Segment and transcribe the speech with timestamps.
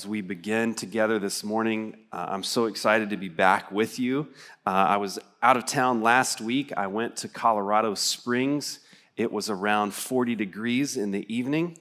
[0.00, 1.94] as we begin together this morning.
[2.10, 4.28] Uh, I'm so excited to be back with you.
[4.66, 6.72] Uh, I was out of town last week.
[6.74, 8.78] I went to Colorado Springs.
[9.18, 11.76] It was around 40 degrees in the evening.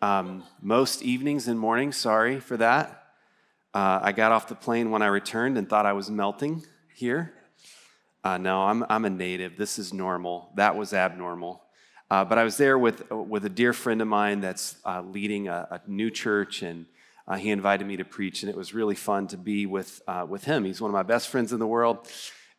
[0.00, 3.08] Um, most evenings and mornings, sorry for that.
[3.74, 6.64] Uh, I got off the plane when I returned and thought I was melting
[6.94, 7.34] here.
[8.22, 9.56] Uh, no, I'm, I'm a native.
[9.56, 10.52] This is normal.
[10.54, 11.60] That was abnormal.
[12.12, 15.48] Uh, but I was there with, with a dear friend of mine that's uh, leading
[15.48, 16.84] a, a, new church, and
[17.26, 20.26] uh, he invited me to preach, and it was really fun to be with, uh,
[20.28, 20.64] with him.
[20.64, 22.08] He's one of my best friends in the world,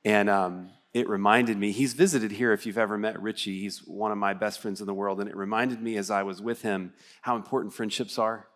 [0.06, 3.60] and um, it reminded me, he's visited here if you've ever met Richie.
[3.60, 6.24] He's one of my best friends in the world, and it reminded me as I
[6.24, 8.48] was with him how important friendships are.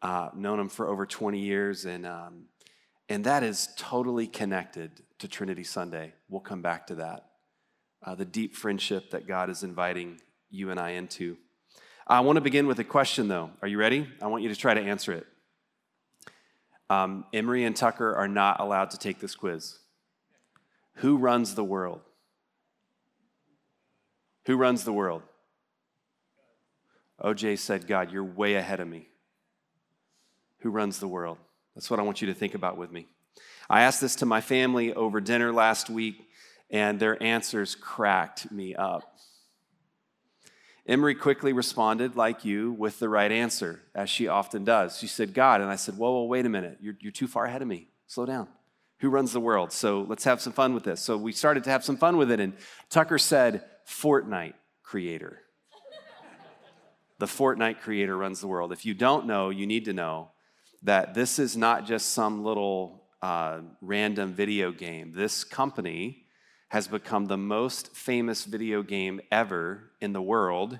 [0.00, 2.44] Uh, known him for over 20 years, and, um,
[3.08, 6.14] and that is totally connected to Trinity Sunday.
[6.28, 7.28] We'll come back to that
[8.02, 11.36] uh, the deep friendship that God is inviting you and I into.
[12.10, 13.50] I want to begin with a question, though.
[13.60, 14.08] Are you ready?
[14.22, 15.26] I want you to try to answer it.
[16.88, 19.76] Um, Emery and Tucker are not allowed to take this quiz.
[20.94, 22.00] Who runs the world?
[24.46, 25.22] Who runs the world?
[27.22, 29.08] OJ said, God, you're way ahead of me.
[30.60, 31.36] Who runs the world?
[31.74, 33.06] That's what I want you to think about with me.
[33.68, 36.26] I asked this to my family over dinner last week
[36.70, 39.18] and their answers cracked me up.
[40.88, 44.96] Emery quickly responded, like you, with the right answer, as she often does.
[44.96, 45.60] She said, God.
[45.60, 46.78] And I said, Whoa, whoa, wait a minute.
[46.80, 47.88] You're, you're too far ahead of me.
[48.06, 48.48] Slow down.
[49.00, 49.70] Who runs the world?
[49.70, 51.02] So let's have some fun with this.
[51.02, 52.40] So we started to have some fun with it.
[52.40, 52.54] And
[52.88, 55.40] Tucker said, Fortnite creator.
[57.18, 58.72] the Fortnite creator runs the world.
[58.72, 60.30] If you don't know, you need to know
[60.84, 65.12] that this is not just some little uh, random video game.
[65.14, 66.24] This company
[66.68, 70.78] has become the most famous video game ever in the world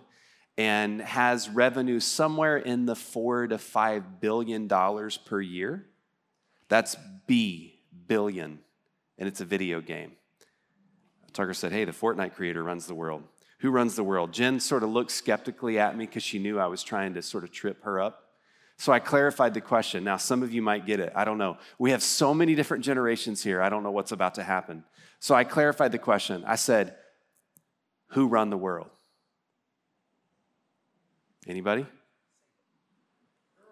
[0.57, 5.87] and has revenue somewhere in the four to five billion dollars per year.
[6.69, 6.97] That's
[7.27, 8.59] B, billion,
[9.17, 10.13] and it's a video game.
[11.33, 13.23] Tucker said, Hey, the Fortnite creator runs the world.
[13.61, 14.33] Who runs the world?
[14.33, 17.45] Jen sort of looked skeptically at me because she knew I was trying to sort
[17.45, 18.28] of trip her up.
[18.79, 20.05] So I clarified the question.
[20.05, 21.13] Now, some of you might get it.
[21.17, 21.59] I don't know.
[21.79, 23.61] We have so many different generations here.
[23.61, 24.85] I don't know what's about to happen.
[25.19, 26.45] So I clarified the question.
[26.47, 26.95] I said,
[28.09, 28.89] Who run the world?
[31.49, 31.87] Anybody?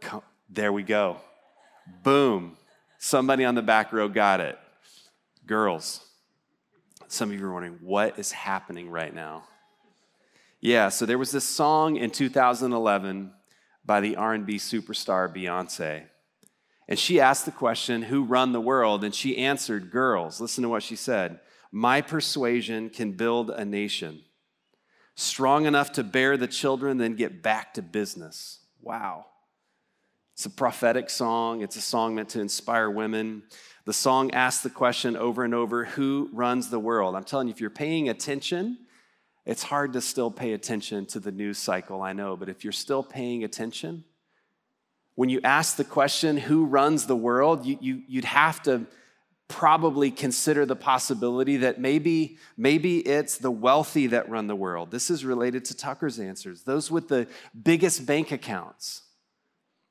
[0.00, 1.18] Come, there we go.
[2.02, 2.56] Boom.
[2.98, 4.58] Somebody on the back row got it.
[5.46, 6.04] Girls.
[7.06, 9.44] Some of you are wondering, what is happening right now?
[10.60, 13.30] Yeah, so there was this song in 2011
[13.86, 16.04] by the R&B superstar Beyonce.
[16.88, 19.04] And she asked the question, Who run the world?
[19.04, 20.40] And she answered, Girls.
[20.40, 21.40] Listen to what she said
[21.72, 24.22] My persuasion can build a nation
[25.16, 28.60] strong enough to bear the children, then get back to business.
[28.80, 29.26] Wow.
[30.34, 33.42] It's a prophetic song, it's a song meant to inspire women.
[33.86, 37.16] The song asks the question over and over Who runs the world?
[37.16, 38.78] I'm telling you, if you're paying attention,
[39.46, 42.72] it's hard to still pay attention to the news cycle, I know, but if you're
[42.72, 44.04] still paying attention,
[45.14, 48.86] when you ask the question, who runs the world, you, you, you'd have to
[49.48, 54.90] probably consider the possibility that maybe, maybe it's the wealthy that run the world.
[54.90, 56.64] This is related to Tucker's answers.
[56.64, 57.28] Those with the
[57.62, 59.02] biggest bank accounts,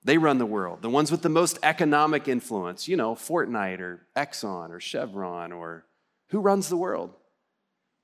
[0.03, 0.81] they run the world.
[0.81, 5.85] The ones with the most economic influence, you know, Fortnite or Exxon or Chevron or
[6.29, 7.13] who runs the world?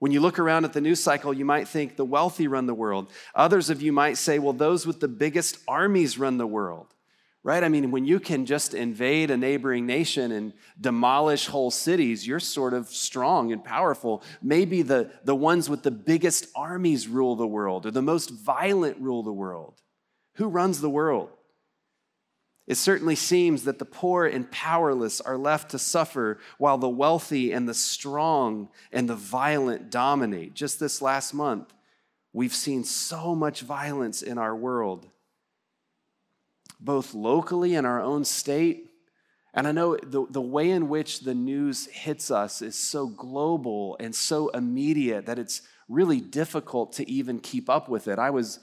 [0.02, 2.74] When you look around at the news cycle, you might think the wealthy run the
[2.74, 3.12] world.
[3.36, 6.88] Others of you might say, well, those with the biggest armies run the world
[7.44, 7.64] right?
[7.64, 12.40] I mean, when you can just invade a neighboring nation and demolish whole cities, you're
[12.40, 14.22] sort of strong and powerful.
[14.44, 19.00] Maybe the, the ones with the biggest armies rule the world or the most violent
[19.00, 19.82] rule the world.
[20.36, 21.32] Who runs the world?
[22.68, 27.52] It certainly seems that the poor and powerless are left to suffer while the wealthy
[27.52, 30.54] and the strong and the violent dominate.
[30.54, 31.74] Just this last month,
[32.34, 35.08] we've seen so much violence in our world
[36.82, 38.90] both locally in our own state.
[39.54, 43.98] And I know the, the way in which the news hits us is so global
[44.00, 48.18] and so immediate that it's really difficult to even keep up with it.
[48.18, 48.60] I was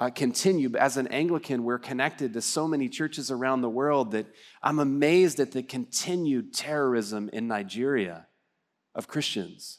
[0.00, 4.26] uh, continue as an Anglican, we're connected to so many churches around the world that
[4.62, 8.26] I'm amazed at the continued terrorism in Nigeria
[8.94, 9.78] of Christians.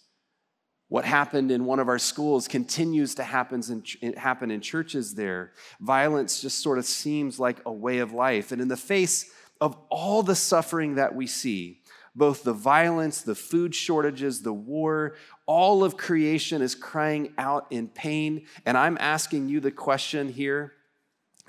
[0.90, 5.54] What happened in one of our schools continues to in, happen in churches there.
[5.80, 8.52] Violence just sort of seems like a way of life.
[8.52, 11.82] And in the face of all the suffering that we see,
[12.14, 15.16] both the violence, the food shortages, the war,
[15.52, 18.46] all of creation is crying out in pain.
[18.66, 20.72] And I'm asking you the question here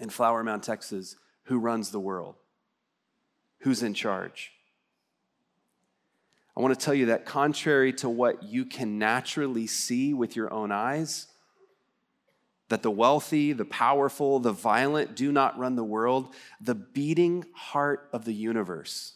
[0.01, 1.15] in Flower Mound, Texas
[1.45, 2.35] who runs the world,
[3.61, 4.51] who's in charge.
[6.57, 10.53] I want to tell you that contrary to what you can naturally see with your
[10.53, 11.29] own eyes,
[12.71, 18.09] that the wealthy, the powerful, the violent do not run the world, the beating heart
[18.13, 19.13] of the universe.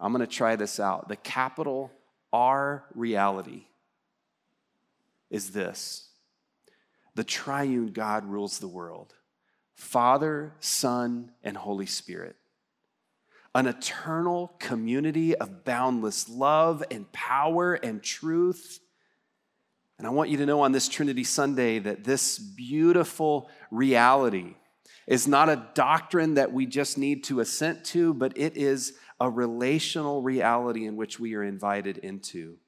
[0.00, 1.08] I'm going to try this out.
[1.08, 1.92] The capital
[2.32, 3.64] R reality
[5.30, 6.08] is this
[7.14, 9.14] the triune God rules the world
[9.74, 12.36] Father, Son, and Holy Spirit
[13.54, 18.78] an eternal community of boundless love and power and truth.
[19.98, 24.54] And I want you to know on this Trinity Sunday that this beautiful reality
[25.08, 29.28] is not a doctrine that we just need to assent to, but it is a
[29.28, 32.58] relational reality in which we are invited into.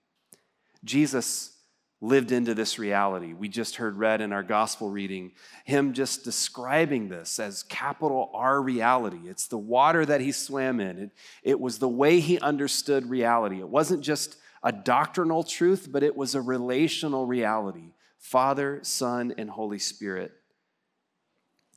[0.83, 1.57] Jesus
[2.01, 3.35] lived into this reality.
[3.35, 5.33] We just heard read in our gospel reading
[5.65, 9.29] him just describing this as capital R reality.
[9.29, 11.11] It's the water that he swam in, it,
[11.43, 13.61] it was the way he understood reality.
[13.61, 19.49] It wasn't just a doctrinal truth, but it was a relational reality Father, Son, and
[19.49, 20.33] Holy Spirit.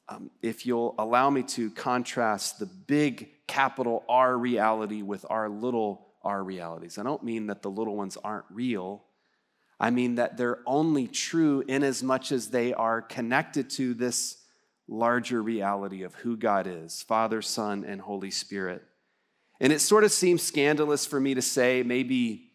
[0.10, 6.08] Um, if you'll allow me to contrast the big capital R reality with our little
[6.22, 9.04] r realities, I don't mean that the little ones aren't real.
[9.84, 14.38] I mean that they're only true in as much as they are connected to this
[14.88, 18.82] larger reality of who God is Father, Son, and Holy Spirit.
[19.60, 22.54] And it sort of seems scandalous for me to say, maybe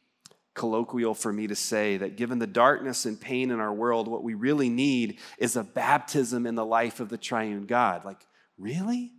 [0.55, 4.25] colloquial for me to say, that given the darkness and pain in our world, what
[4.25, 8.07] we really need is a baptism in the life of the triune God.
[8.07, 8.27] Like,
[8.57, 9.13] really?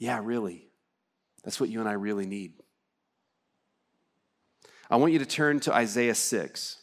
[0.00, 0.66] Yeah, really.
[1.44, 2.54] That's what you and I really need.
[4.90, 6.80] I want you to turn to Isaiah 6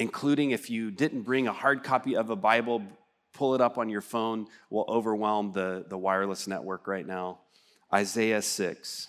[0.00, 2.82] including if you didn't bring a hard copy of a Bible,
[3.34, 4.46] pull it up on your phone.
[4.70, 7.40] Will overwhelm the, the wireless network right now.
[7.92, 9.08] Isaiah 6.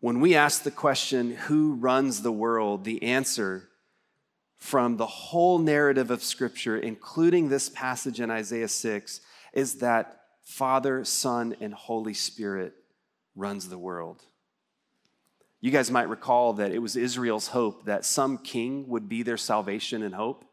[0.00, 3.68] When we ask the question, who runs the world, the answer
[4.56, 9.20] from the whole narrative of Scripture, including this passage in Isaiah 6,
[9.52, 12.74] is that Father, Son, and Holy Spirit
[13.36, 14.24] runs the world.
[15.60, 19.36] You guys might recall that it was Israel's hope that some king would be their
[19.36, 20.44] salvation and hope.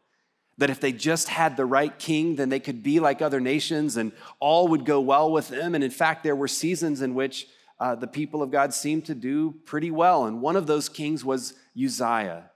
[0.58, 3.96] That if they just had the right king, then they could be like other nations
[3.96, 5.74] and all would go well with them.
[5.74, 7.46] And in fact, there were seasons in which
[7.78, 10.24] uh, the people of God seemed to do pretty well.
[10.24, 12.50] And one of those kings was Uzziah.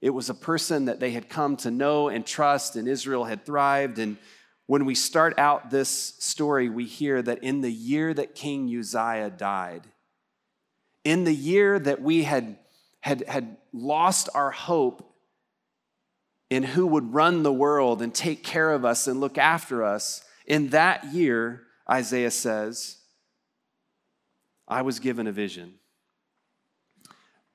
[0.00, 3.46] It was a person that they had come to know and trust, and Israel had
[3.46, 3.98] thrived.
[3.98, 4.16] And
[4.66, 9.30] when we start out this story, we hear that in the year that King Uzziah
[9.30, 9.86] died,
[11.04, 12.58] in the year that we had,
[13.00, 15.08] had, had lost our hope
[16.50, 20.22] in who would run the world and take care of us and look after us,
[20.46, 22.98] in that year, Isaiah says,
[24.68, 25.74] I was given a vision.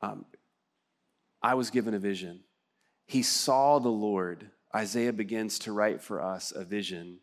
[0.01, 0.25] Um,
[1.41, 2.41] I was given a vision.
[3.05, 4.49] He saw the Lord.
[4.75, 7.19] Isaiah begins to write for us a vision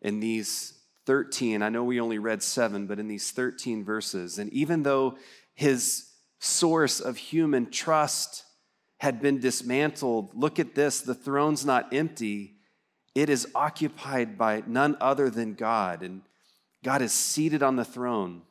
[0.00, 0.74] in these
[1.06, 5.16] 13, I know we only read seven, but in these 13 verses, and even though
[5.54, 6.08] his
[6.38, 8.44] source of human trust
[8.98, 12.54] had been dismantled, look at this the throne's not empty,
[13.14, 16.02] it is occupied by none other than God.
[16.02, 16.22] And
[16.82, 18.42] God is seated on the throne.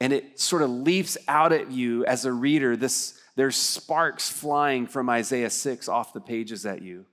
[0.00, 2.76] And it sort of leaps out at you as a reader.
[2.76, 7.06] This, there's sparks flying from Isaiah 6 off the pages at you.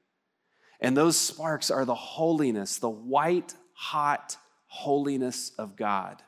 [0.80, 4.38] And those sparks are the holiness, the white hot
[4.70, 6.22] holiness of God.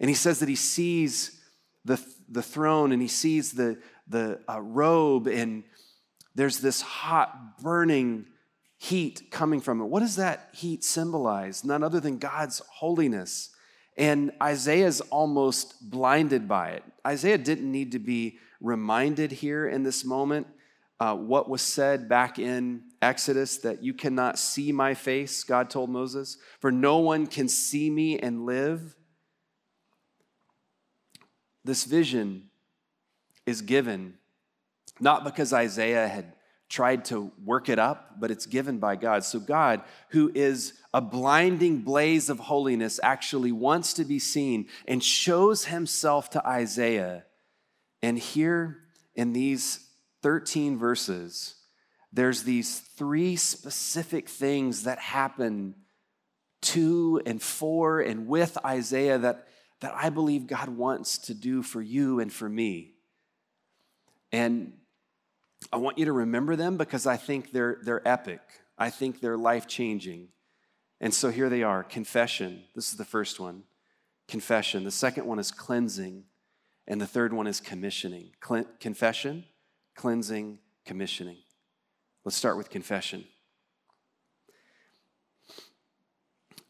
[0.00, 1.40] And he says that he sees
[1.84, 5.64] the, the throne and he sees the, the uh, robe, and
[6.34, 8.26] there's this hot, burning
[8.78, 9.84] heat coming from it.
[9.84, 11.64] What does that heat symbolize?
[11.64, 13.50] None other than God's holiness.
[13.96, 16.84] And Isaiah's almost blinded by it.
[17.06, 20.46] Isaiah didn't need to be reminded here in this moment
[20.98, 25.90] uh, what was said back in Exodus that you cannot see my face, God told
[25.90, 28.96] Moses, for no one can see me and live.
[31.64, 32.50] This vision
[33.46, 34.14] is given
[35.00, 36.34] not because Isaiah had
[36.68, 39.24] tried to work it up, but it's given by God.
[39.24, 45.02] So, God, who is a blinding blaze of holiness, actually wants to be seen and
[45.02, 47.24] shows himself to Isaiah.
[48.02, 48.78] And here
[49.14, 49.86] in these
[50.22, 51.54] 13 verses,
[52.14, 55.74] there's these three specific things that happen
[56.62, 59.48] to and for and with Isaiah that,
[59.80, 62.92] that I believe God wants to do for you and for me.
[64.30, 64.74] And
[65.72, 68.40] I want you to remember them because I think they're, they're epic.
[68.78, 70.28] I think they're life changing.
[71.00, 72.62] And so here they are confession.
[72.76, 73.64] This is the first one
[74.28, 74.84] confession.
[74.84, 76.24] The second one is cleansing.
[76.86, 78.32] And the third one is commissioning.
[78.40, 79.44] Cle- confession,
[79.96, 81.43] cleansing, commissioning.
[82.24, 83.24] Let's start with confession.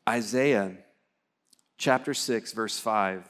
[0.09, 0.73] Isaiah
[1.79, 3.29] chapter 6, verse 5.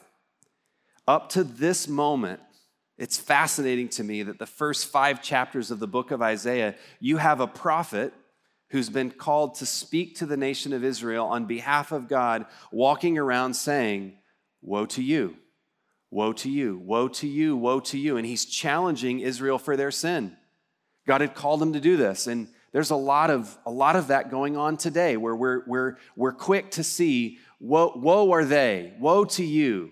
[1.07, 2.39] Up to this moment,
[2.97, 7.17] it's fascinating to me that the first five chapters of the book of Isaiah, you
[7.17, 8.11] have a prophet
[8.69, 13.19] who's been called to speak to the nation of Israel on behalf of God, walking
[13.19, 14.17] around saying,
[14.63, 15.35] Woe to you,
[16.09, 18.17] woe to you, woe to you, woe to you.
[18.17, 20.35] And he's challenging Israel for their sin.
[21.05, 22.27] God had called him to do this.
[22.27, 25.97] And there's a lot of, a lot of that going on today where we're, we're,
[26.15, 29.91] we're quick to see, woe, woe are they, woe to you.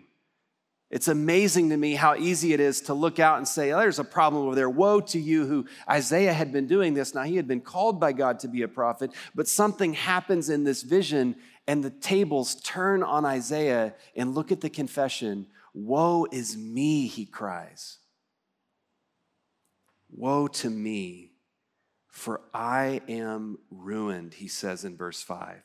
[0.89, 3.98] It's amazing to me how easy it is to look out and say, oh, there's
[3.98, 4.70] a problem over there.
[4.70, 7.15] Woe to you who Isaiah had been doing this.
[7.15, 10.65] Now, he had been called by God to be a prophet, but something happens in
[10.65, 15.48] this vision, and the tables turn on Isaiah and look at the confession.
[15.74, 17.98] Woe is me, he cries.
[20.15, 21.32] Woe to me,
[22.08, 25.63] for I am ruined, he says in verse 5.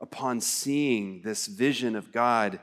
[0.00, 2.60] Upon seeing this vision of God,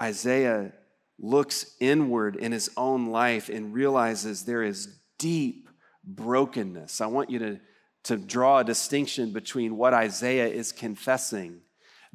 [0.00, 0.72] Isaiah
[1.18, 5.68] looks inward in his own life and realizes there is deep
[6.04, 7.00] brokenness.
[7.00, 7.60] I want you to,
[8.04, 11.60] to draw a distinction between what Isaiah is confessing.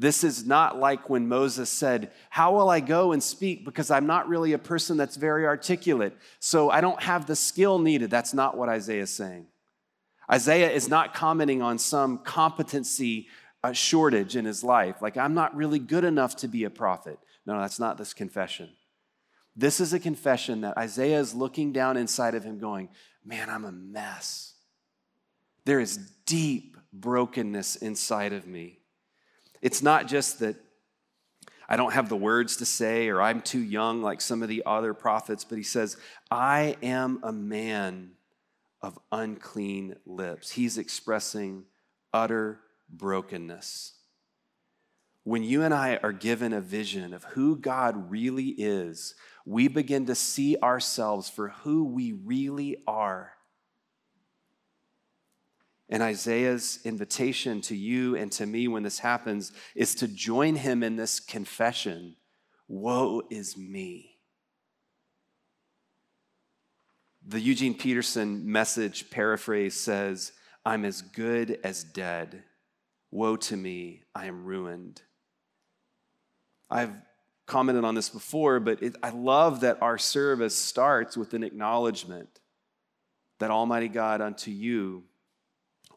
[0.01, 3.63] This is not like when Moses said, How will I go and speak?
[3.63, 7.77] Because I'm not really a person that's very articulate, so I don't have the skill
[7.77, 8.09] needed.
[8.09, 9.45] That's not what Isaiah is saying.
[10.31, 13.27] Isaiah is not commenting on some competency
[13.63, 17.19] uh, shortage in his life, like, I'm not really good enough to be a prophet.
[17.45, 18.71] No, that's not this confession.
[19.55, 22.89] This is a confession that Isaiah is looking down inside of him, going,
[23.23, 24.55] Man, I'm a mess.
[25.65, 28.80] There is deep brokenness inside of me.
[29.61, 30.55] It's not just that
[31.69, 34.63] I don't have the words to say or I'm too young like some of the
[34.65, 35.97] other prophets, but he says,
[36.29, 38.11] I am a man
[38.81, 40.51] of unclean lips.
[40.51, 41.65] He's expressing
[42.13, 43.93] utter brokenness
[45.23, 49.13] when you and I are given a vision of who God really is,
[49.45, 53.33] we begin to see ourselves for who we really are.
[55.91, 60.81] And Isaiah's invitation to you and to me when this happens is to join him
[60.81, 62.15] in this confession
[62.69, 64.15] Woe is me.
[67.27, 70.31] The Eugene Peterson message paraphrase says,
[70.65, 72.43] I'm as good as dead.
[73.11, 75.01] Woe to me, I am ruined.
[76.69, 76.95] I've
[77.45, 82.39] commented on this before, but it, I love that our service starts with an acknowledgement
[83.39, 85.03] that Almighty God, unto you,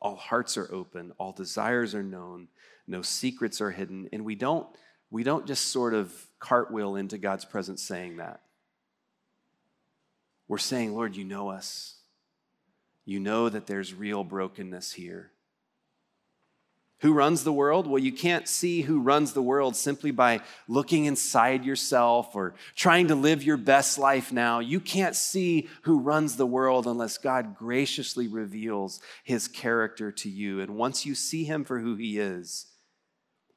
[0.01, 2.49] all hearts are open, all desires are known,
[2.87, 4.09] no secrets are hidden.
[4.13, 4.67] And we don't,
[5.11, 8.41] we don't just sort of cartwheel into God's presence saying that.
[10.49, 11.97] We're saying, Lord, you know us.
[13.05, 15.31] You know that there's real brokenness here.
[17.01, 17.87] Who runs the world?
[17.87, 23.09] Well, you can't see who runs the world simply by looking inside yourself or trying
[23.09, 24.61] to live your best life now.
[24.61, 30.61] You can't see who runs the world unless God graciously reveals his character to you.
[30.61, 32.67] And once you see him for who he is,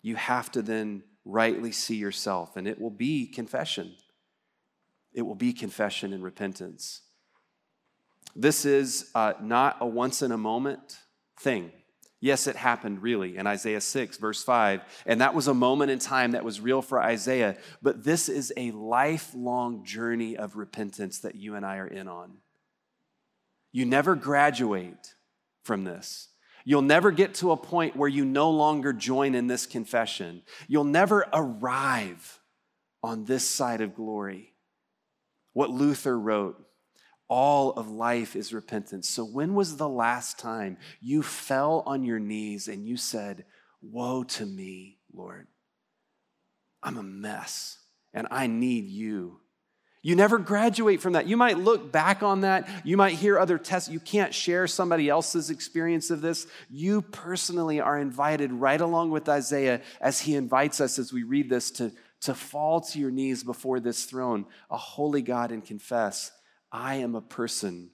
[0.02, 3.94] you have to then rightly see yourself, and it will be confession.
[5.14, 7.02] It will be confession and repentance.
[8.36, 10.98] This is uh, not a once in a moment
[11.40, 11.72] thing.
[12.20, 14.82] Yes, it happened really in Isaiah 6, verse 5.
[15.06, 17.58] And that was a moment in time that was real for Isaiah.
[17.82, 22.38] But this is a lifelong journey of repentance that you and I are in on.
[23.72, 25.14] You never graduate
[25.64, 26.30] from this.
[26.66, 30.42] You'll never get to a point where you no longer join in this confession.
[30.68, 32.40] You'll never arrive
[33.04, 34.54] on this side of glory.
[35.54, 36.67] What Luther wrote
[37.30, 39.10] all of life is repentance.
[39.10, 43.46] So, when was the last time you fell on your knees and you said,
[43.82, 45.48] Woe to me, Lord?
[46.82, 47.80] I'm a mess
[48.14, 49.40] and I need you.
[50.02, 51.28] You never graduate from that.
[51.28, 52.70] You might look back on that.
[52.86, 53.90] You might hear other tests.
[53.90, 56.48] You can't share somebody else's experience of this.
[56.70, 61.50] You personally are invited right along with Isaiah as he invites us as we read
[61.50, 61.92] this to,
[62.22, 66.32] to fall to your knees before this throne, a holy God, and confess
[66.72, 67.92] I am a person.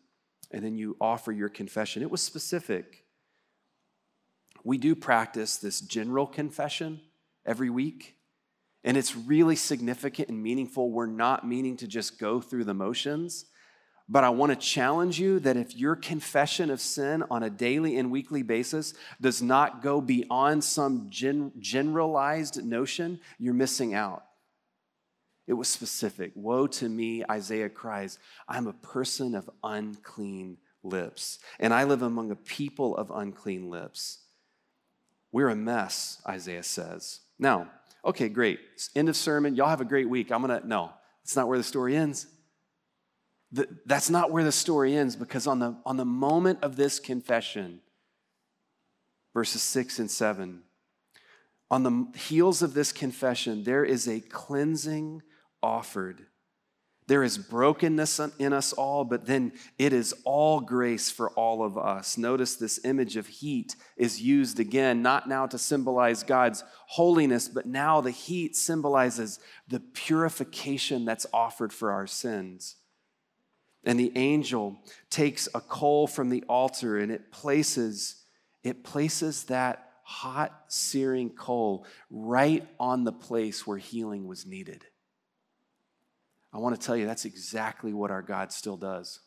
[0.51, 2.03] And then you offer your confession.
[2.03, 3.05] It was specific.
[4.63, 7.01] We do practice this general confession
[7.45, 8.15] every week.
[8.83, 10.91] And it's really significant and meaningful.
[10.91, 13.45] We're not meaning to just go through the motions.
[14.09, 17.97] But I want to challenge you that if your confession of sin on a daily
[17.97, 24.25] and weekly basis does not go beyond some gen- generalized notion, you're missing out.
[25.47, 26.31] It was specific.
[26.35, 32.31] Woe to me, Isaiah cries, I'm a person of unclean lips, and I live among
[32.31, 34.19] a people of unclean lips.
[35.31, 37.19] We're a mess, Isaiah says.
[37.39, 37.69] Now,
[38.05, 38.59] okay, great.
[38.95, 39.55] End of sermon.
[39.55, 40.31] Y'all have a great week.
[40.31, 40.91] I'm going to, no,
[41.23, 42.27] it's not where the story ends.
[43.51, 46.99] The, that's not where the story ends because on the, on the moment of this
[46.99, 47.81] confession,
[49.33, 50.61] verses 6 and 7,
[51.69, 55.23] on the heels of this confession, there is a cleansing
[55.63, 56.25] offered
[57.07, 61.77] there is brokenness in us all, but then it is all grace for all of
[61.77, 62.17] us.
[62.17, 67.65] Notice this image of heat is used again, not now to symbolize God's holiness, but
[67.65, 72.77] now the heat symbolizes the purification that's offered for our sins.
[73.83, 74.77] And the angel
[75.09, 78.19] takes a coal from the altar and it places
[78.63, 84.85] it places that hot searing coal right on the place where healing was needed.
[86.53, 89.19] I want to tell you that's exactly what our God still does.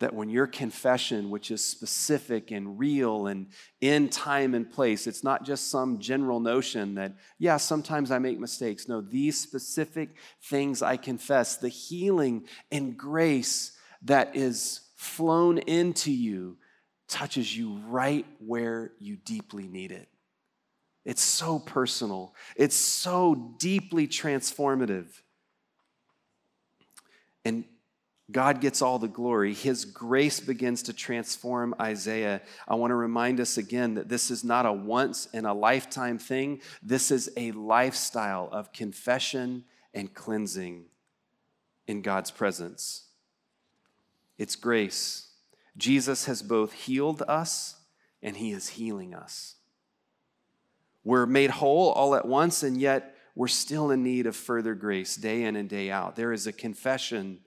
[0.00, 3.48] That when your confession, which is specific and real and
[3.80, 8.40] in time and place, it's not just some general notion that, yeah, sometimes I make
[8.40, 8.88] mistakes.
[8.88, 16.56] No, these specific things I confess, the healing and grace that is flown into you
[17.06, 20.08] touches you right where you deeply need it.
[21.04, 25.08] It's so personal, it's so deeply transformative.
[27.44, 27.64] And
[28.30, 29.52] God gets all the glory.
[29.52, 32.40] His grace begins to transform Isaiah.
[32.66, 36.18] I want to remind us again that this is not a once in a lifetime
[36.18, 36.62] thing.
[36.82, 40.86] This is a lifestyle of confession and cleansing
[41.86, 43.08] in God's presence.
[44.38, 45.28] It's grace.
[45.76, 47.76] Jesus has both healed us
[48.22, 49.56] and he is healing us.
[51.04, 55.16] We're made whole all at once, and yet we're still in need of further grace
[55.16, 56.16] day in and day out.
[56.16, 57.40] There is a confession.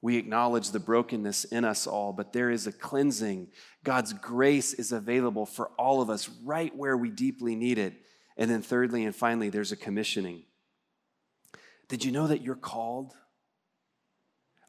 [0.00, 3.48] We acknowledge the brokenness in us all, but there is a cleansing.
[3.84, 7.94] God's grace is available for all of us right where we deeply need it.
[8.36, 10.42] And then, thirdly and finally, there's a commissioning.
[11.88, 13.12] Did you know that you're called?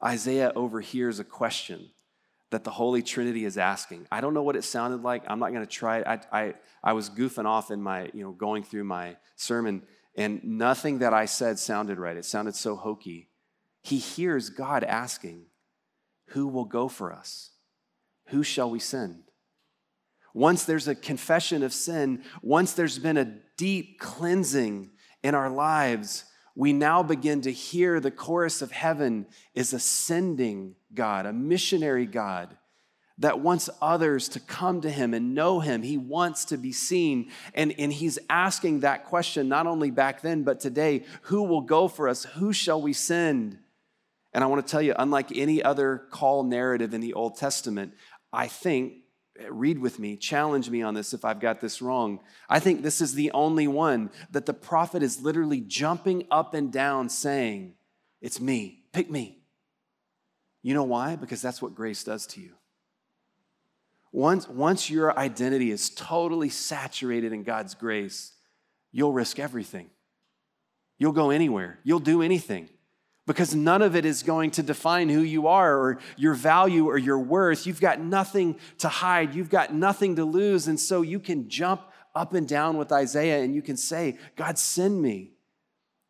[0.04, 1.90] Isaiah overhears a question
[2.52, 4.06] that the Holy Trinity is asking.
[4.12, 5.24] I don't know what it sounded like.
[5.28, 6.08] I'm not going to try it.
[6.08, 9.82] I, I, I was goofing off in my, you know, going through my sermon
[10.16, 12.18] and nothing that I said sounded right.
[12.18, 13.30] It sounded so hokey.
[13.82, 15.46] He hears God asking,
[16.30, 17.52] Who will go for us?
[18.28, 19.24] Who shall we send?
[20.34, 24.90] Once there's a confession of sin, once there's been a deep cleansing
[25.24, 31.26] in our lives, we now begin to hear the chorus of heaven is ascending God,
[31.26, 32.58] a missionary God
[33.20, 35.84] that wants others to come to him and know him.
[35.84, 37.30] He wants to be seen.
[37.54, 41.88] And, and he's asking that question not only back then, but today who will go
[41.88, 42.24] for us?
[42.24, 43.60] Who shall we send?
[44.34, 47.94] And I want to tell you, unlike any other call narrative in the Old Testament,
[48.32, 48.94] I think,
[49.50, 52.20] read with me, challenge me on this if I've got this wrong.
[52.50, 56.72] I think this is the only one that the prophet is literally jumping up and
[56.72, 57.76] down saying,
[58.22, 59.40] It's me, pick me.
[60.64, 61.16] You know why?
[61.16, 62.54] Because that's what grace does to you.
[64.14, 68.32] Once, once your identity is totally saturated in God's grace,
[68.92, 69.90] you'll risk everything.
[71.00, 71.80] You'll go anywhere.
[71.84, 72.70] You'll do anything
[73.26, 76.98] because none of it is going to define who you are or your value or
[77.00, 77.66] your worth.
[77.66, 80.68] You've got nothing to hide, you've got nothing to lose.
[80.68, 81.82] And so you can jump
[82.14, 85.32] up and down with Isaiah and you can say, God, send me.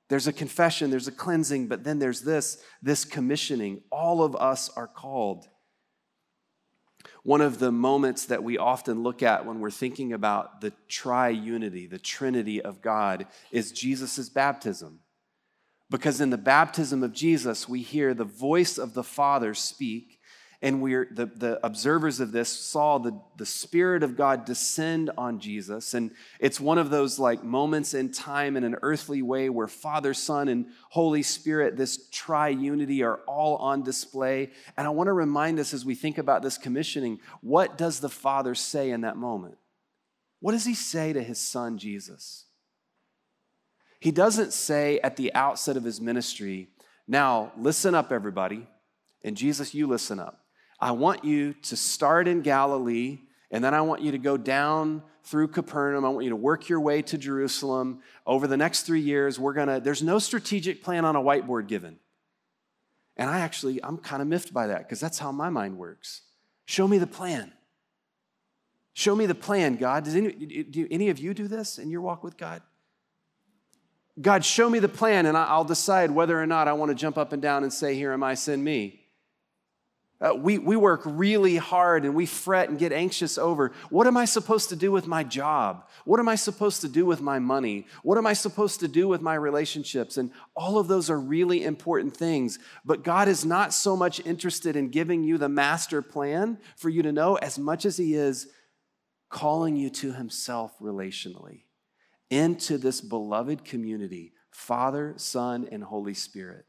[0.10, 3.82] There's a confession, there's a cleansing, but then there's this, this commissioning.
[3.94, 5.48] All of us are called.
[7.24, 11.90] One of the moments that we often look at when we're thinking about the triunity,
[11.90, 15.00] the Trinity of God, is Jesus' baptism.
[15.90, 20.20] Because in the baptism of Jesus, we hear the voice of the Father speak,
[20.64, 25.38] and we're the, the observers of this saw the, the spirit of god descend on
[25.38, 25.94] jesus.
[25.94, 30.14] And it's one of those like moments in time in an earthly way where father
[30.14, 34.52] son and holy spirit this triunity are all on display.
[34.78, 38.10] And i want to remind us as we think about this commissioning what does the
[38.10, 39.58] father say in that moment?
[40.40, 42.46] What does he say to his son jesus?
[44.00, 46.70] He doesn't say at the outset of his ministry
[47.06, 48.66] now listen up everybody.
[49.26, 50.40] And jesus you listen up
[50.84, 53.20] I want you to start in Galilee,
[53.52, 56.04] and then I want you to go down through Capernaum.
[56.04, 58.02] I want you to work your way to Jerusalem.
[58.28, 62.00] Over the next three years, we're gonna, there's no strategic plan on a whiteboard given.
[63.16, 66.24] And I actually, I'm kind of miffed by that because that's how my mind works.
[66.66, 67.54] Show me the plan.
[68.92, 70.04] Show me the plan, God.
[70.04, 72.62] Does any, do any of you do this in your walk with God?
[74.20, 77.18] God, show me the plan, and I'll decide whether or not I want to jump
[77.18, 79.03] up and down and say, Here am I, send me.
[80.24, 84.16] Uh, we, we work really hard and we fret and get anxious over what am
[84.16, 85.90] I supposed to do with my job?
[86.06, 87.88] What am I supposed to do with my money?
[88.04, 90.16] What am I supposed to do with my relationships?
[90.16, 92.58] And all of those are really important things.
[92.86, 97.04] But God is not so much interested in giving you the master plan for you
[97.04, 98.48] to know as much as He is
[99.30, 101.64] calling you to Himself relationally
[102.30, 106.66] into this beloved community Father, Son, and Holy Spirit.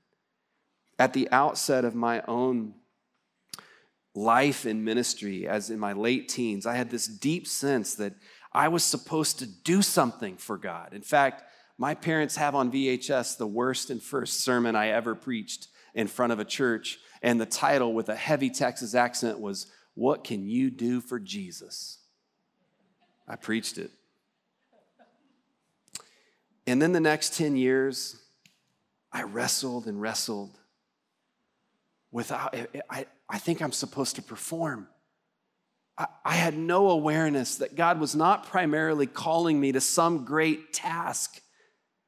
[0.98, 2.74] At the outset of my own
[4.14, 8.14] life in ministry, as in my late teens, I had this deep sense that
[8.52, 10.92] I was supposed to do something for God.
[10.92, 11.42] In fact,
[11.76, 16.32] my parents have on VHS the worst and first sermon I ever preached in front
[16.32, 20.70] of a church, and the title with a heavy Texas accent was, What Can You
[20.70, 21.98] Do for Jesus?
[23.26, 23.90] I preached it.
[26.66, 28.20] And then the next 10 years,
[29.12, 30.58] I wrestled and wrestled
[32.10, 32.56] without,
[32.90, 34.88] I, I think I'm supposed to perform.
[35.96, 40.72] I, I had no awareness that God was not primarily calling me to some great
[40.72, 41.40] task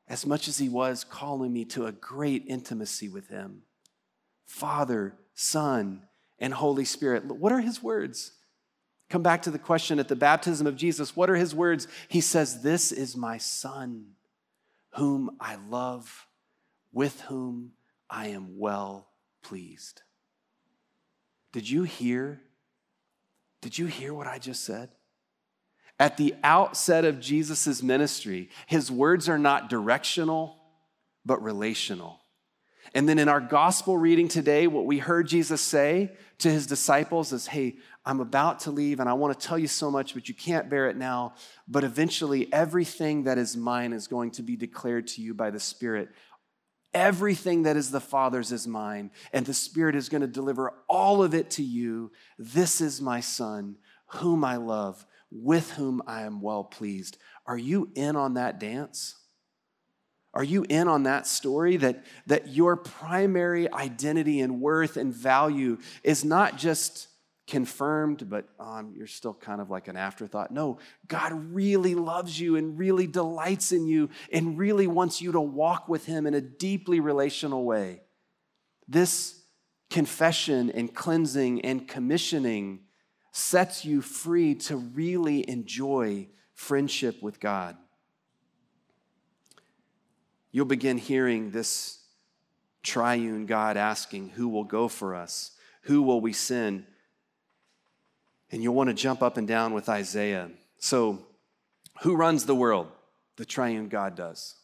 [0.08, 3.62] as much as He was calling me to a great intimacy with Him.
[4.46, 6.02] Father, Son,
[6.38, 7.24] and Holy Spirit.
[7.26, 8.32] What are His words?
[9.08, 11.16] Come back to the question at the baptism of Jesus.
[11.16, 11.88] What are His words?
[12.08, 14.12] He says, This is my Son,
[14.94, 16.26] whom I love,
[16.92, 17.72] with whom
[18.10, 19.08] I am well
[19.42, 20.02] pleased.
[21.56, 22.38] Did you hear?
[23.62, 24.90] Did you hear what I just said?
[25.98, 30.58] At the outset of Jesus' ministry, his words are not directional,
[31.24, 32.20] but relational.
[32.94, 37.32] And then in our gospel reading today, what we heard Jesus say to his disciples
[37.32, 40.28] is, Hey, I'm about to leave and I want to tell you so much, but
[40.28, 41.36] you can't bear it now.
[41.66, 45.60] But eventually, everything that is mine is going to be declared to you by the
[45.60, 46.10] Spirit.
[46.94, 51.22] Everything that is the Father's is mine, and the Spirit is going to deliver all
[51.22, 52.10] of it to you.
[52.38, 57.18] This is my Son, whom I love, with whom I am well pleased.
[57.46, 59.16] Are you in on that dance?
[60.36, 65.78] Are you in on that story that, that your primary identity and worth and value
[66.04, 67.08] is not just
[67.46, 70.50] confirmed, but um, you're still kind of like an afterthought.
[70.50, 75.40] No, God really loves you and really delights in you and really wants you to
[75.40, 78.02] walk with Him in a deeply relational way.
[78.88, 79.40] This
[79.90, 82.80] confession and cleansing and commissioning
[83.32, 87.76] sets you free to really enjoy friendship with God.
[90.50, 92.02] You'll begin hearing this
[92.82, 95.52] triune God asking, Who will go for us?
[95.82, 96.86] Who will we send?
[98.50, 100.50] And you'll want to jump up and down with Isaiah.
[100.78, 101.18] So,
[102.02, 102.88] who runs the world?
[103.36, 104.54] The triune God does.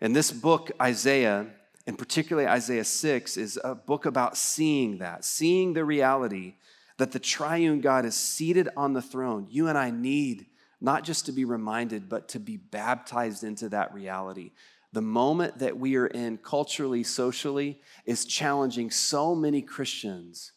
[0.00, 1.46] And this book, Isaiah,
[1.86, 6.54] and particularly Isaiah 6, is a book about seeing that, seeing the reality
[6.98, 9.46] that the triune God is seated on the throne.
[9.48, 10.46] You and I need
[10.80, 14.50] not just to be reminded, but to be baptized into that reality.
[14.92, 20.52] The moment that we are in culturally, socially, is challenging so many Christians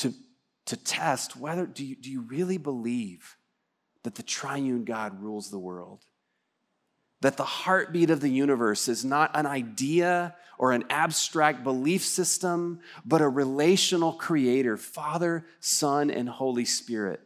[0.00, 0.14] to,
[0.66, 3.36] to test whether do you, do you really believe
[4.02, 6.04] that the triune God rules the world?
[7.20, 12.80] That the heartbeat of the universe is not an idea or an abstract belief system,
[13.04, 17.20] but a relational creator, Father, Son, and Holy Spirit.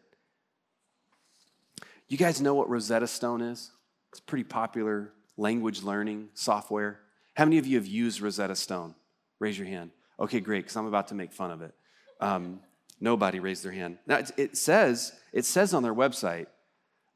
[2.09, 3.71] You guys know what Rosetta Stone is?
[4.11, 7.01] It's pretty popular language learning software.
[7.35, 8.95] How many of you have used Rosetta Stone?
[9.41, 9.91] Raise your hand.
[10.19, 11.75] Okay, great, because I'm about to make fun of it.
[12.21, 12.61] Um,
[13.01, 13.99] nobody raised their hand.
[14.07, 16.47] Now it says it says on their website,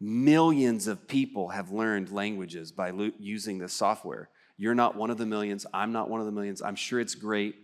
[0.01, 4.29] millions of people have learned languages by lo- using this software.
[4.57, 5.67] You're not one of the millions.
[5.73, 6.63] I'm not one of the millions.
[6.63, 7.55] I'm sure it's great.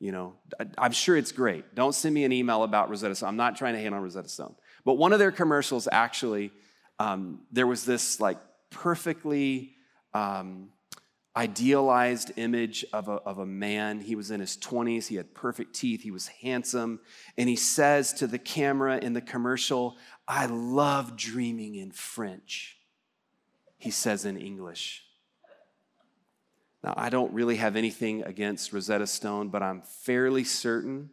[0.00, 0.34] You know,
[0.76, 1.74] I'm sure it's great.
[1.74, 3.30] Don't send me an email about Rosetta Stone.
[3.30, 4.54] I'm not trying to hate on Rosetta Stone.
[4.84, 6.52] But one of their commercials actually,
[6.98, 8.38] um, there was this like
[8.70, 9.74] perfectly
[10.12, 10.68] um,
[11.36, 14.00] idealized image of a, of a man.
[14.00, 17.00] He was in his 20s, he had perfect teeth, he was handsome.
[17.36, 19.96] And he says to the camera in the commercial,
[20.28, 22.78] I love dreaming in French.
[23.78, 25.04] He says in English.
[26.82, 31.10] Now, I don't really have anything against Rosetta Stone, but I'm fairly certain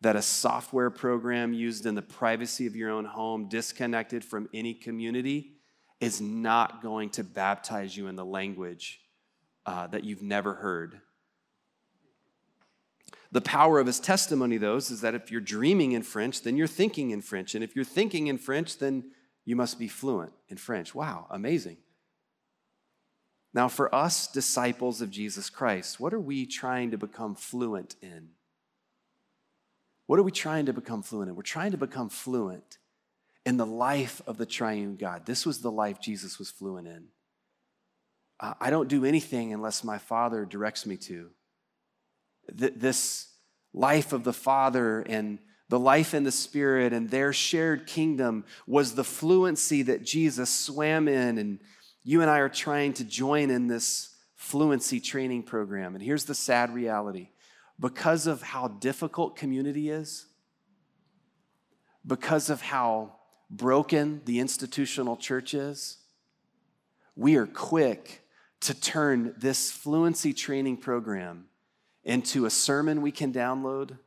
[0.00, 4.72] that a software program used in the privacy of your own home, disconnected from any
[4.72, 5.52] community,
[6.00, 9.00] is not going to baptize you in the language
[9.66, 11.00] uh, that you've never heard.
[13.32, 16.66] The power of his testimony, though, is that if you're dreaming in French, then you're
[16.66, 17.54] thinking in French.
[17.54, 19.10] And if you're thinking in French, then
[19.44, 20.94] you must be fluent in French.
[20.94, 21.76] Wow, amazing.
[23.52, 28.30] Now, for us, disciples of Jesus Christ, what are we trying to become fluent in?
[30.06, 31.36] What are we trying to become fluent in?
[31.36, 32.78] We're trying to become fluent
[33.46, 35.26] in the life of the triune God.
[35.26, 37.06] This was the life Jesus was fluent in.
[38.40, 41.30] I don't do anything unless my Father directs me to.
[42.58, 43.28] Th- this
[43.74, 48.94] life of the Father and the life in the Spirit and their shared kingdom was
[48.94, 51.38] the fluency that Jesus swam in.
[51.38, 51.60] And
[52.02, 55.94] you and I are trying to join in this fluency training program.
[55.94, 57.28] And here's the sad reality
[57.78, 60.26] because of how difficult community is,
[62.06, 63.16] because of how
[63.50, 65.98] broken the institutional church is,
[67.16, 68.22] we are quick
[68.60, 71.46] to turn this fluency training program
[72.04, 73.98] into a sermon we can download,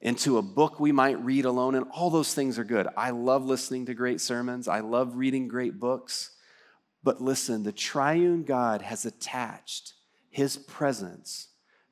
[0.00, 2.88] into a book we might read alone, and all those things are good.
[2.96, 6.30] I love listening to great sermons, I love reading great books.
[7.04, 9.94] But listen, the triune God has attached
[10.30, 11.48] his presence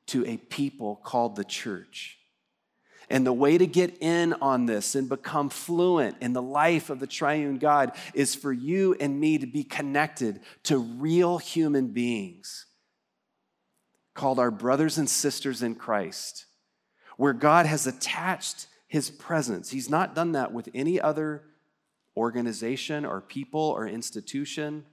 [0.06, 2.19] to a people called the church.
[3.10, 7.00] And the way to get in on this and become fluent in the life of
[7.00, 12.66] the triune God is for you and me to be connected to real human beings
[14.14, 16.46] called our brothers and sisters in Christ,
[17.16, 19.70] where God has attached his presence.
[19.70, 21.42] He's not done that with any other
[22.16, 24.84] organization or people or institution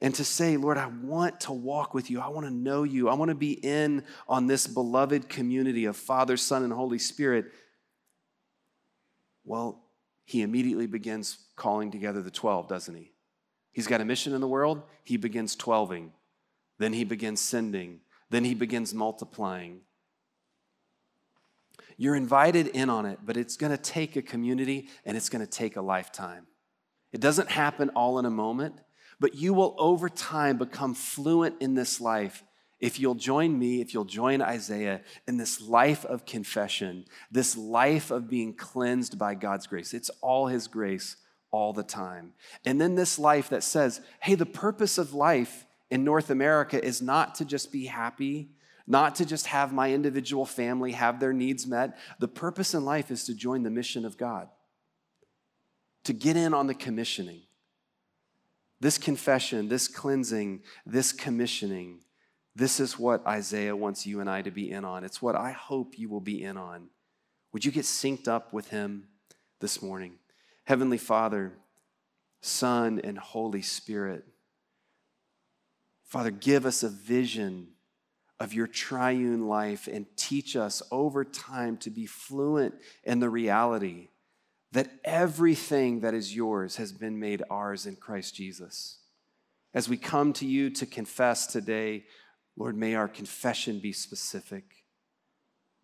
[0.00, 2.20] and to say, Lord, I want to walk with you.
[2.20, 3.08] I want to know you.
[3.08, 7.46] I want to be in on this beloved community of Father, Son, and Holy Spirit.
[9.44, 9.82] Well,
[10.24, 13.12] he immediately begins calling together the 12, doesn't he?
[13.72, 14.82] He's got a mission in the world.
[15.04, 16.10] He begins 12ing.
[16.78, 18.00] Then he begins sending.
[18.30, 19.80] Then he begins multiplying.
[21.96, 25.44] You're invited in on it, but it's going to take a community and it's going
[25.44, 26.46] to take a lifetime.
[27.12, 28.80] It doesn't happen all in a moment
[29.20, 32.44] but you will over time become fluent in this life
[32.80, 38.10] if you'll join me, if you'll join Isaiah in this life of confession, this life
[38.10, 39.92] of being cleansed by God's grace.
[39.92, 41.16] It's all His grace
[41.50, 42.34] all the time.
[42.64, 47.02] And then this life that says, hey, the purpose of life in North America is
[47.02, 48.50] not to just be happy,
[48.86, 51.98] not to just have my individual family have their needs met.
[52.20, 54.48] The purpose in life is to join the mission of God,
[56.04, 57.42] to get in on the commissioning
[58.80, 62.00] this confession, this cleansing, this commissioning,
[62.54, 65.04] this is what Isaiah wants you and I to be in on.
[65.04, 66.88] It's what I hope you will be in on.
[67.52, 69.08] Would you get synced up with him
[69.60, 70.18] this morning?
[70.64, 71.52] Heavenly Father,
[72.40, 74.24] Son, and Holy Spirit,
[76.04, 77.68] Father, give us a vision
[78.40, 84.08] of your triune life and teach us over time to be fluent in the reality
[84.72, 88.98] that everything that is yours has been made ours in Christ Jesus.
[89.74, 92.04] As we come to you to confess today,
[92.56, 94.64] Lord, may our confession be specific.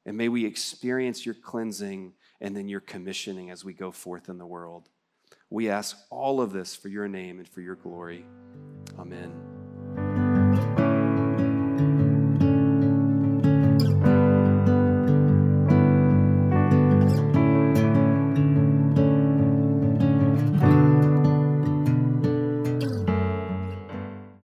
[0.06, 4.38] And may we experience your cleansing and then your commissioning as we go forth in
[4.38, 4.88] the world.
[5.48, 8.26] We ask all of this for your name and for your glory.
[8.98, 9.53] Amen.